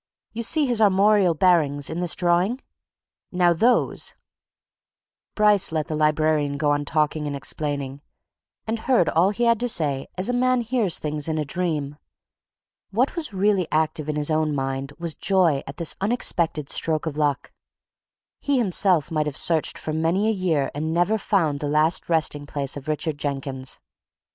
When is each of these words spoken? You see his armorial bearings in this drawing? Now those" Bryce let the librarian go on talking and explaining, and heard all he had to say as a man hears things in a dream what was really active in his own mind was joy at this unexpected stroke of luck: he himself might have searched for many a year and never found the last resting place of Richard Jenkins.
You 0.33 0.41
see 0.41 0.65
his 0.65 0.81
armorial 0.81 1.35
bearings 1.35 1.87
in 1.87 1.99
this 1.99 2.15
drawing? 2.15 2.61
Now 3.31 3.53
those" 3.53 4.15
Bryce 5.35 5.71
let 5.71 5.85
the 5.85 5.95
librarian 5.95 6.57
go 6.57 6.71
on 6.71 6.85
talking 6.85 7.27
and 7.27 7.35
explaining, 7.35 8.01
and 8.65 8.79
heard 8.79 9.09
all 9.09 9.29
he 9.29 9.43
had 9.43 9.59
to 9.59 9.69
say 9.69 10.07
as 10.17 10.27
a 10.27 10.33
man 10.33 10.61
hears 10.61 10.97
things 10.97 11.27
in 11.27 11.37
a 11.37 11.45
dream 11.45 11.97
what 12.89 13.15
was 13.15 13.31
really 13.31 13.67
active 13.71 14.09
in 14.09 14.15
his 14.15 14.31
own 14.31 14.55
mind 14.55 14.91
was 14.97 15.13
joy 15.13 15.61
at 15.67 15.77
this 15.77 15.95
unexpected 16.01 16.67
stroke 16.67 17.05
of 17.05 17.15
luck: 17.15 17.51
he 18.39 18.57
himself 18.57 19.11
might 19.11 19.27
have 19.27 19.37
searched 19.37 19.77
for 19.77 19.93
many 19.93 20.27
a 20.27 20.31
year 20.31 20.71
and 20.73 20.95
never 20.95 21.19
found 21.19 21.59
the 21.59 21.69
last 21.69 22.09
resting 22.09 22.47
place 22.47 22.75
of 22.75 22.87
Richard 22.87 23.19
Jenkins. 23.19 23.79